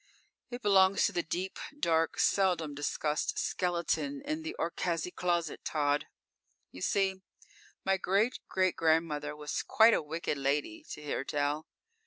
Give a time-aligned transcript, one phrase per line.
[0.49, 6.07] "It belongs to the deep, dark, seldom discussed skeleton in the Orcaczy closet, Tod.
[6.71, 7.21] You see,
[7.85, 11.67] my great great grandmother was quite a wicked lady, to hear tell.